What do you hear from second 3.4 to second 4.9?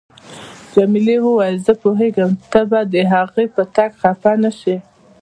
په راتګ خفه نه شې.